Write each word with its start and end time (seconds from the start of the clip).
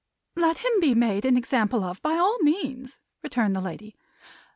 "Let 0.35 0.65
him 0.65 0.79
be 0.79 0.95
made 0.95 1.25
an 1.25 1.37
example 1.37 1.83
of, 1.83 2.01
by 2.01 2.15
all 2.17 2.39
means," 2.39 2.97
returned 3.21 3.55
the 3.55 3.61
lady. 3.61 3.95